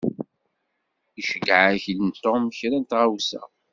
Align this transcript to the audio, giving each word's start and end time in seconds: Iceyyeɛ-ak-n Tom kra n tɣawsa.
Iceyyeɛ-ak-n 1.21 2.07
Tom 2.21 2.43
kra 2.57 2.77
n 2.79 2.83
tɣawsa. 2.85 3.41